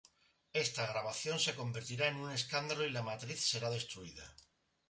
Esta 0.63 0.83
grabación 0.91 1.37
se 1.39 1.53
convertirá 1.55 2.07
en 2.07 2.15
un 2.15 2.31
escándalo 2.31 2.83
y 2.83 2.89
la 2.89 3.03
matriz 3.03 3.39
será 3.45 3.69
destruida. 3.69 4.35